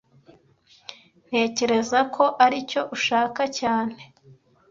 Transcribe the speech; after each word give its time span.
Ntekereza 1.27 1.99
ko 2.15 2.23
aricyo 2.45 2.81
ushaka 2.95 3.41
cyane 3.59 3.99